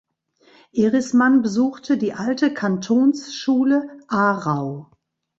[0.73, 4.89] Erismann besuchte die Alte Kantonsschule Aarau.